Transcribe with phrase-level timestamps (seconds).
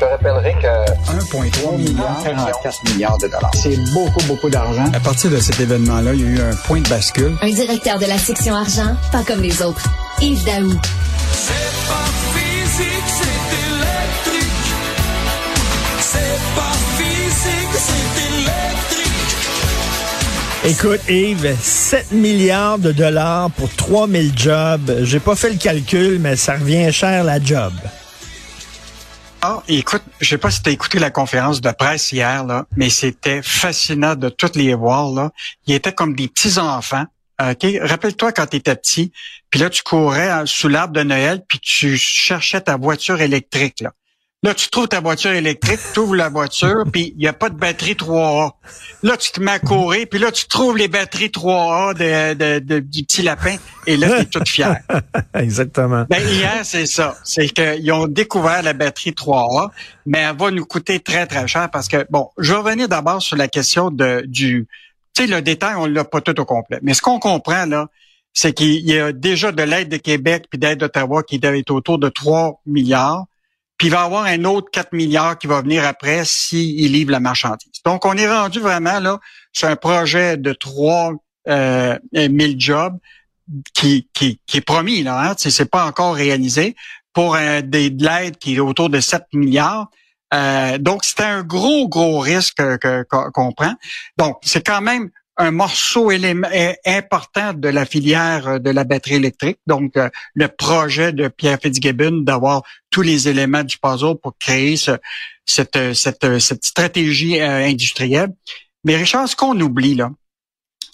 [0.00, 0.66] te rappellerai que
[1.12, 3.50] 1,3 milliard, 44 milliards de dollars.
[3.54, 4.86] C'est beaucoup, beaucoup d'argent.
[4.94, 7.36] À partir de cet événement-là, il y a eu un point de bascule.
[7.42, 9.86] Un directeur de la section argent, pas comme les autres.
[10.22, 10.72] Yves Daou.
[11.32, 11.52] C'est
[11.86, 14.72] pas physique, c'est électrique.
[16.00, 19.36] C'est pas physique, c'est électrique.
[20.64, 24.92] Écoute, Yves, 7 milliards de dollars pour 3000 jobs.
[25.02, 27.72] J'ai pas fait le calcul, mais ça revient cher la job.
[29.42, 32.66] Ah, écoute, je sais pas si tu as écouté la conférence de presse hier, là,
[32.76, 35.10] mais c'était fascinant de toutes les voir.
[35.12, 35.30] Là.
[35.66, 37.06] Ils étaient comme des petits-enfants.
[37.40, 37.66] OK?
[37.80, 39.12] Rappelle-toi quand tu étais petit,
[39.48, 43.80] puis là, tu courais euh, sous l'arbre de Noël, puis tu cherchais ta voiture électrique.
[43.80, 43.92] Là,
[44.42, 47.50] là tu trouves ta voiture électrique, tu ouvres la voiture, puis il n'y a pas
[47.50, 48.52] de batterie 3A.
[49.02, 52.58] Là, tu te mets à courir, puis là, tu trouves les batteries 3A de, de,
[52.58, 54.80] de- du petit lapin, et là, tu es toute fière.
[55.34, 56.06] Exactement.
[56.08, 57.16] Ben, hier, c'est ça.
[57.22, 59.70] C'est qu'ils ont découvert la batterie 3A,
[60.06, 63.20] mais elle va nous coûter très, très cher parce que, bon, je vais revenir d'abord
[63.20, 64.66] sur la question de, du,
[65.14, 66.78] tu sais, le détail, on l'a pas tout au complet.
[66.82, 67.88] Mais ce qu'on comprend, là,
[68.32, 71.70] c'est qu'il y a déjà de l'aide de Québec puis d'aide d'Ottawa qui doit être
[71.72, 73.26] autour de 3 milliards.
[73.80, 77.12] Puis il va y avoir un autre 4 milliards qui va venir après s'ils livrent
[77.12, 77.80] la marchandise.
[77.82, 79.18] Donc, on est rendu vraiment là
[79.54, 81.14] sur un projet de 3
[81.48, 82.98] euh, 000 jobs
[83.72, 86.76] qui, qui, qui est promis, là, hein, c'est pas encore réalisé,
[87.14, 89.88] pour euh, des, de l'aide qui est autour de 7 milliards.
[90.34, 93.72] Euh, donc, c'est un gros, gros risque que- que- qu'on qu'on prend.
[94.18, 95.08] Donc, c'est quand même
[95.40, 99.58] un morceau euh, important de la filière euh, de la batterie électrique.
[99.66, 104.76] Donc, euh, le projet de Pierre Fitzgibbon d'avoir tous les éléments du puzzle pour créer
[104.76, 104.98] ce-
[105.44, 108.30] cette, cette, cette stratégie industrielle.
[108.84, 110.10] Mais Richard, ce qu'on oublie, là,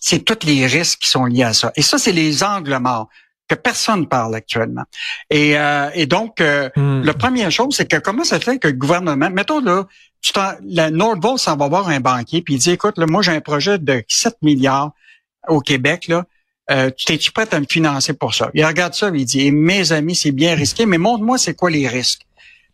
[0.00, 1.72] c'est tous les risques qui sont liés à ça.
[1.76, 3.08] Et ça, c'est les angles morts
[3.48, 4.82] que personne parle actuellement.
[5.30, 7.02] Et, euh, et donc, euh, Hmm.
[7.02, 9.86] la première chose, c'est que comment ça fait que le gouvernement, mettons là,
[10.20, 13.22] tu t'en- la Nordvolt s'en va voir un banquier, puis il dit, écoute, là, moi
[13.22, 14.90] j'ai un projet de 7 milliards
[15.48, 16.24] au Québec, là,
[16.72, 18.50] euh, tu t'es-tu prêt à me financer pour ça?
[18.54, 21.70] Il regarde ça, il dit, Eh, mes amis, c'est bien risqué, mais montre-moi c'est quoi
[21.70, 22.22] les risques.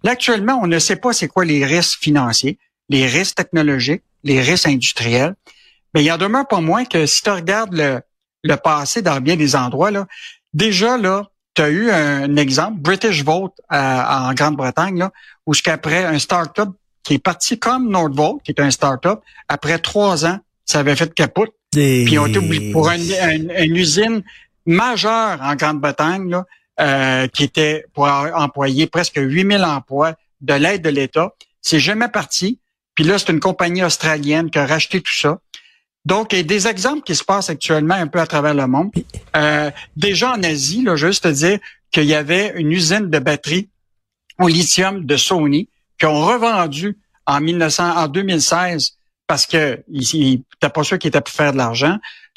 [0.05, 2.59] Là, actuellement, on ne sait pas c'est quoi les risques financiers,
[2.89, 5.35] les risques technologiques, les risques industriels.
[5.95, 8.01] Mais il en demeure pas moins que si tu regardes le,
[8.43, 10.07] le passé dans bien des endroits, là,
[10.55, 15.13] déjà, là, tu as eu un exemple, British Vote euh, en Grande-Bretagne, là,
[15.47, 16.71] où jusqu'après un start-up
[17.03, 21.13] qui est parti comme Nordvolt, qui est un start-up, après trois ans, ça avait fait
[21.13, 21.51] capote.
[21.73, 24.23] Puis ils ont été obligés pour une usine
[24.67, 26.47] majeure en Grande-Bretagne, là,
[26.81, 31.35] euh, qui était pour employer presque 8000 emplois de l'aide de l'État.
[31.61, 32.59] C'est jamais parti.
[32.95, 35.39] Puis là, c'est une compagnie australienne qui a racheté tout ça.
[36.05, 38.67] Donc, il y a des exemples qui se passent actuellement un peu à travers le
[38.67, 38.91] monde.
[39.37, 41.59] Euh, déjà en Asie, là, juste te dire
[41.93, 43.69] qu'il y avait une usine de batterie
[44.41, 45.69] au lithium de Sony
[45.99, 48.97] qui ont revendu en 1900, en 2016
[49.27, 49.83] parce que
[50.59, 51.97] t'as pas sûr qu'ils étaient pour faire de l'argent.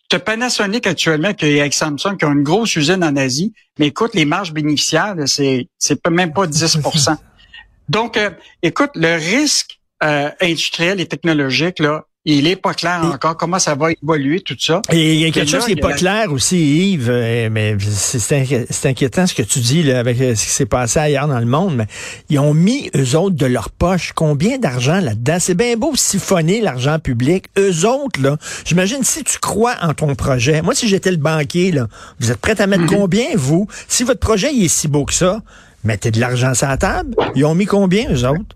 [0.09, 3.53] Tu as Panasonic actuellement qui est avec Samsung qui ont une grosse usine en Asie,
[3.80, 7.18] mais écoute, les marges bénéficiaires, c'est c'est même pas 10%
[7.90, 13.38] Donc, euh, écoute, le risque euh, industriel et technologique, là, il est pas clair encore.
[13.38, 14.81] Comment ça va évoluer, tout ça?
[14.91, 17.50] Et il y a quelque là, chose qui a pas la- clair aussi, Yves, euh,
[17.52, 20.52] mais c'est- c'est inqui- c'est inquiétant ce que tu dis là, avec euh, ce qui
[20.52, 21.75] s'est passé ailleurs dans le monde.
[21.75, 21.85] Mais
[22.30, 25.38] ils ont mis, eux autres, de leur poche, combien d'argent là-dedans?
[25.40, 27.46] C'est bien beau siphonner l'argent public.
[27.58, 30.62] Eux autres, là, j'imagine si tu crois en ton projet.
[30.62, 31.88] Moi, si j'étais le banquier, là,
[32.19, 33.68] vous êtes prêt à mettre combien, vous?
[33.88, 35.41] Si votre projet il est si beau que ça,
[35.84, 37.16] mettez de l'argent sur la table.
[37.35, 38.56] Ils ont mis combien, eux autres?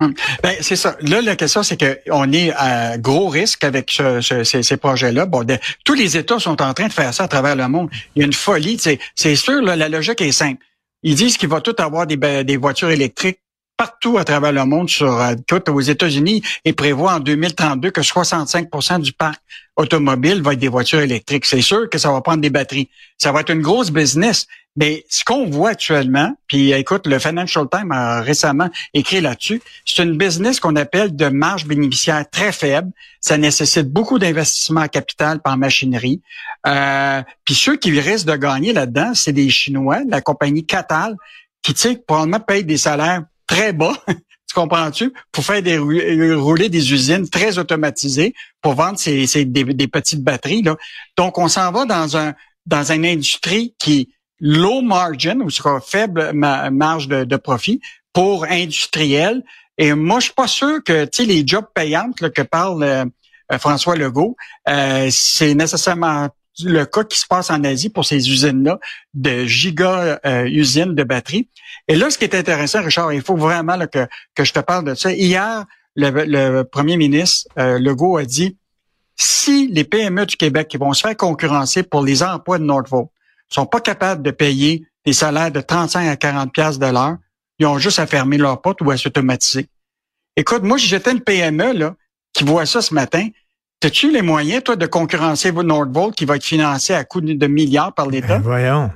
[0.00, 0.96] Ben, c'est ça.
[1.00, 5.26] Là, la question, c'est qu'on est à gros risque avec ce- ce- ces, ces projets-là.
[5.26, 7.88] Bon, de- tous les États sont en train de faire ça à travers le monde.
[8.14, 8.78] Il y a une folie.
[9.16, 10.64] C'est, sûr, la logique est simple.
[11.02, 13.38] Ils disent qu'il va tout avoir des, des voitures électriques
[13.78, 14.90] partout à travers le monde.
[14.90, 19.40] Sur, euh, écoute, aux États-Unis, ils prévoient en 2032 que 65% du parc
[19.76, 21.46] automobile va être des voitures électriques.
[21.46, 22.90] C'est sûr que ça va prendre des batteries.
[23.16, 24.46] Ça va être une grosse business.
[24.76, 30.02] Mais ce qu'on voit actuellement, puis écoute, le Financial Times a récemment écrit là-dessus, c'est
[30.02, 32.90] une business qu'on appelle de marge bénéficiaire très faible.
[33.20, 36.20] Ça nécessite beaucoup d'investissement en capital par machinerie.
[36.66, 41.16] Euh, puis ceux qui risquent de gagner là-dedans, c'est des Chinois, la compagnie Catal,
[41.62, 43.94] qui, tu sais, probablement payent des salaires très bas.
[44.50, 45.12] Tu comprends-tu?
[45.30, 50.24] Pour faire des rou- rouler des usines très automatisées pour vendre ces, ces- des, petites
[50.24, 50.62] batteries.
[50.62, 50.74] Là.
[51.18, 52.32] Donc, on s'en va dans un
[52.64, 54.08] dans une industrie qui
[54.40, 57.82] low margin, ou sera faible ma- marge de, de profit
[58.14, 59.42] pour industriel.
[59.76, 62.82] Et moi, je suis pas sûr que tu sais les jobs payantes là, que parle
[62.82, 63.04] euh,
[63.52, 64.34] euh, François Legault,
[64.68, 66.30] euh, c'est nécessairement
[66.64, 68.78] le cas qui se passe en Asie pour ces usines-là,
[69.14, 71.48] de giga euh, usines de batteries.
[71.86, 74.84] Et là, ce qui est intéressant, Richard, il faut vraiment que, que je te parle
[74.84, 75.12] de ça.
[75.12, 75.64] Hier,
[75.96, 78.56] le, premier ministre euh, Legault a dit
[79.16, 83.08] si les PME du Québec qui vont se faire concurrencer pour les emplois de Northvolt
[83.48, 87.16] sont pas capables de payer des salaires de 35 à 40 pièces de l'heure,
[87.58, 89.68] ils ont juste à fermer leur porte ou à s'automatiser.
[90.36, 91.96] Écoute, moi, j'étais une PME là,
[92.32, 93.28] qui voit ça ce matin.
[93.84, 97.94] As-tu les moyens, toi, de concurrencer Nordvolt qui va être financé à coût de milliards
[97.94, 98.38] par l'État?
[98.38, 98.90] Ben, voyons.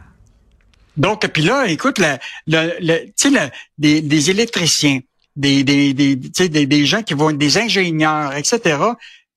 [0.96, 2.16] Donc, puis là, écoute, le,
[2.48, 5.00] le, le tu sais, des, des, électriciens,
[5.36, 8.68] des, des, des, des, des gens qui vont être des ingénieurs, etc., tu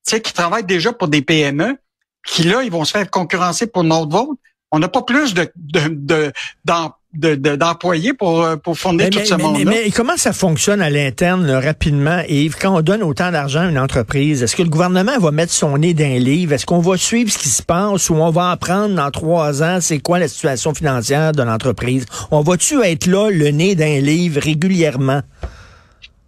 [0.04, 1.78] sais, qui travaillent déjà pour des PME,
[2.26, 4.38] qui là, ils vont se faire concurrencer pour Nordvolt.
[4.72, 6.34] On n'a pas plus de, de, de,
[7.16, 9.64] d'employés pour, euh, pour fournir tout ce monde-là.
[9.66, 12.56] Mais, comment ça fonctionne à l'interne rapidement, Yves?
[12.60, 15.78] Quand on donne autant d'argent à une entreprise, est-ce que le gouvernement va mettre son
[15.78, 16.54] nez dans un livre?
[16.54, 19.80] Est-ce qu'on va suivre ce qui se passe ou on va apprendre dans trois ans
[19.82, 22.06] c'est quoi la situation financière de l'entreprise?
[22.32, 25.22] On va-tu être là, le nez d'un livre régulièrement?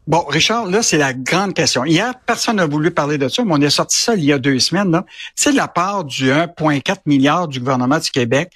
[0.07, 1.83] Bon, Richard, là, c'est la grande question.
[1.83, 4.39] Hier, personne n'a voulu parler de ça, mais on a sorti ça il y a
[4.39, 5.01] deux semaines.
[5.35, 8.53] C'est la part du 1,4 milliard du gouvernement du Québec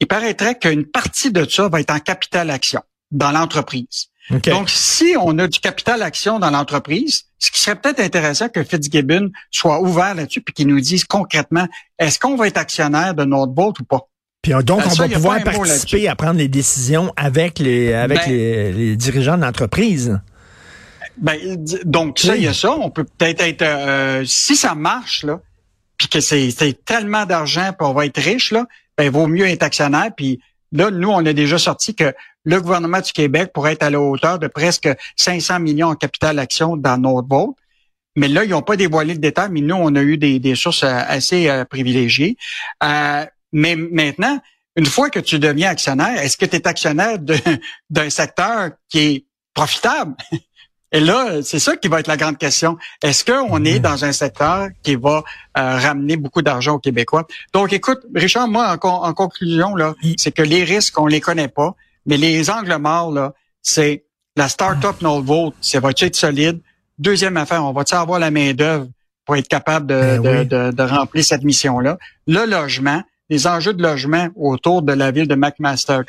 [0.00, 4.08] il paraîtrait qu'une partie de ça va être en capital action dans l'entreprise.
[4.30, 8.64] Donc, si on a du capital action dans l'entreprise, ce qui serait peut-être intéressant que
[8.64, 11.68] Fitzgibbon soit ouvert là-dessus puis qu'il nous dise concrètement,
[11.98, 14.08] est-ce qu'on va être actionnaire de notre boîte ou pas?
[14.40, 18.74] Puis euh, donc, on va pouvoir participer à prendre les décisions avec les avec ben
[18.74, 20.18] les, dirigeants de l'entreprise.
[21.18, 21.38] Ben,
[21.84, 22.72] donc ça, il y a ça.
[22.72, 25.40] On peut peut-être être, euh, si ça marche là,
[25.98, 29.62] puis que c'est tellement d'argent, puis on va être riche là, ben, vaut mieux être
[29.62, 30.10] actionnaire.
[30.16, 30.40] Puis
[30.72, 32.14] là, nous, on a déjà sorti que
[32.44, 36.38] le gouvernement du Québec pourrait être à la hauteur de presque 500 millions en capital
[36.38, 37.56] action dans notre vote.
[38.16, 40.84] Mais là, ils n'ont pas dévoilé le détail, mais nous, on a eu des, sources
[40.84, 42.36] euh, assez euh, privilégiées.
[42.82, 44.38] Euh, mais maintenant,
[44.76, 47.18] une fois que tu deviens actionnaire, est-ce que tu es actionnaire
[47.90, 50.14] d'un secteur qui est profitable?
[50.94, 52.78] Et là, c'est ça qui va être la grande question.
[53.02, 55.24] Est-ce qu'on est dans un secteur qui va
[55.58, 57.26] euh, ramener beaucoup d'argent aux Québécois?
[57.52, 61.74] Donc, écoute, Richard, moi, en, conclusion, là, c'est que les risques, on les connaît pas,
[62.06, 64.04] mais les angles morts, là, c'est
[64.36, 66.60] la start-up no vote, ça va être solide?
[66.96, 68.86] Deuxième affaire, on va-tu avoir la main-d'œuvre
[69.24, 71.98] pour être capable de, ben de, de, remplir cette mission-là?
[72.28, 76.02] Le logement, les enjeux de logement autour de la ville de McMaster,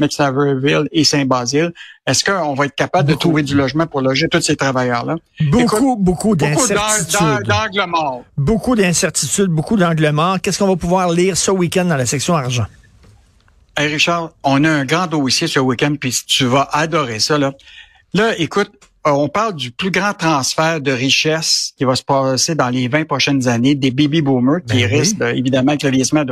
[0.00, 1.72] McSaverville et Saint-Basile.
[2.06, 5.16] Est-ce qu'on va être capable de trouver du logement pour loger tous ces travailleurs-là?
[5.50, 7.46] Beaucoup, beaucoup d'incertitudes.
[7.46, 8.24] d'angles morts.
[8.36, 10.40] Beaucoup d'incertitudes, beaucoup d'angles morts.
[10.40, 12.66] Qu'est-ce qu'on va pouvoir lire ce week-end dans la section argent?
[13.76, 17.38] Hey Richard, on a un grand dossier ce week-end, puis tu vas adorer ça.
[17.38, 17.52] Là,
[18.12, 18.70] là écoute,
[19.06, 22.88] euh, on parle du plus grand transfert de richesse qui va se passer dans les
[22.88, 26.24] 20 prochaines années des baby boomers qui ben risquent évidemment avec le vieillissement.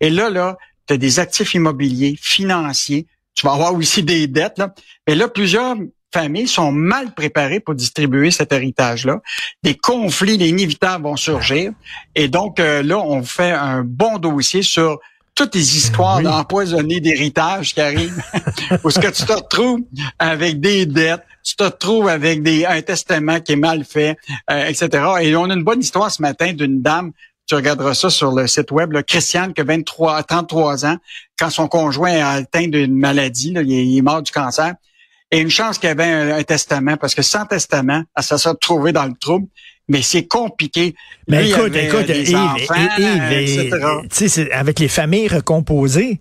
[0.00, 0.56] Et là, là,
[0.86, 4.58] tu as des actifs immobiliers, financiers, tu vas avoir aussi des dettes.
[4.58, 4.74] Là.
[5.06, 5.76] Et là, plusieurs
[6.12, 9.20] familles sont mal préparées pour distribuer cet héritage-là.
[9.62, 11.72] Des conflits inévitables vont surgir.
[12.14, 15.00] Et donc, euh, là, on fait un bon dossier sur
[15.34, 18.22] toutes les histoires d'empoisonner d'héritage qui arrivent,
[18.84, 19.80] où ce que tu te retrouves
[20.18, 24.16] avec des dettes, tu te retrouves avec des, un testament qui est mal fait,
[24.50, 25.04] euh, etc.
[25.22, 27.10] Et on a une bonne histoire ce matin d'une dame
[27.46, 28.92] tu regarderas ça sur le site web.
[28.92, 29.02] Là.
[29.02, 30.96] Christiane, qui a 23, 33 ans,
[31.38, 34.74] quand son conjoint a atteint d'une maladie, il, est, mort du cancer.
[35.30, 38.92] Et une chance qu'il avait un, testament, parce que sans testament, elle se serait retrouvée
[38.92, 39.46] dans le trouble.
[39.88, 40.94] Mais c'est compliqué.
[41.28, 42.66] Mais écoute, écoute, Yves,
[44.18, 46.20] Yves, avec les familles recomposées,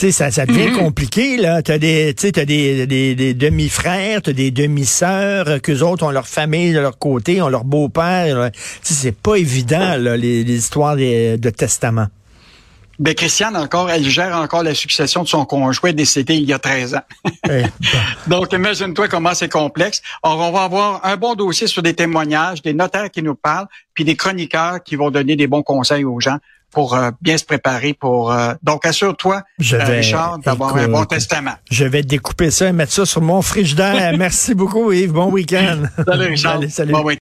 [0.00, 0.78] sais, ça, ça devient mm-hmm.
[0.78, 1.62] compliqué, là.
[1.62, 6.72] T'as des, t'as des, des, des demi-frères, t'as des demi-sœurs, qu'eux autres ont leur famille
[6.72, 8.50] de leur côté, ont leur beau-père.
[8.82, 12.06] C'est pas évident, là, les, histoires de testament.
[12.98, 16.58] Ben, Christiane, encore, elle gère encore la succession de son conjoint décédé il y a
[16.58, 17.02] 13 ans.
[17.48, 17.62] Eh,
[18.26, 20.02] Donc, imagine-toi comment c'est complexe.
[20.22, 23.68] Alors, on va avoir un bon dossier sur des témoignages, des notaires qui nous parlent,
[23.94, 26.38] puis des chroniqueurs qui vont donner des bons conseils aux gens
[26.70, 28.32] pour euh, bien se préparer pour.
[28.32, 31.54] Euh, donc assure-toi, euh, Richard, d'avoir un bon testament.
[31.70, 34.12] Je vais découper ça et mettre ça sur mon frigidaire.
[34.18, 35.12] Merci beaucoup, Yves.
[35.12, 35.84] Bon week-end.
[36.06, 36.60] Salut, Richard.
[36.68, 36.92] salut.
[36.92, 37.02] Bon